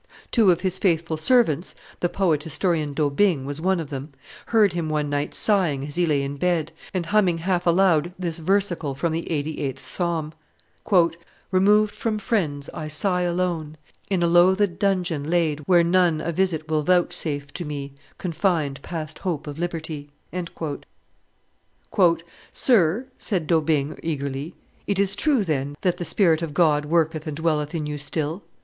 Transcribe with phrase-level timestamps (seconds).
[0.31, 4.09] Two of his faithful servants (the poet historian D'Aubigne was one of them)
[4.47, 8.39] heard him one night sighing as he lay in bed, and humming half aloud this
[8.39, 10.33] versicle from the eighty eighth Psalm:
[11.51, 13.77] "Removed from friends, I sigh alone,
[14.09, 19.19] In a loathed dungeon laid, where none A visit will vouchsafe to me, Confined past
[19.19, 20.09] hope of liberty."
[22.51, 24.55] "Sir," said D'Aubigne eagerly,
[24.87, 28.41] "it is true, then, that the Sprit of God worketh and dwelleth in you still?